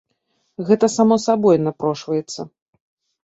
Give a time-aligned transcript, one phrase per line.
[0.69, 2.41] Гэта само сабой напрошваецца.